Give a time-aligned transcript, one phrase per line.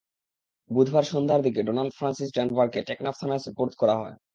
[0.71, 4.15] বুধবার সন্ধ্যার দিকে ডোনাল্ড ফ্রান্সিস ডানভারকে টেকনাফ থানায় সোপর্দ করা হয়।